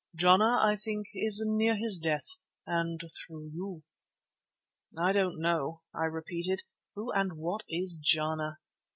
[0.15, 2.27] Jana, I think, is near his death
[2.65, 3.83] and through you."
[4.99, 6.63] "I don't know," I repeated.
[6.95, 8.57] "Who and what is Jana?"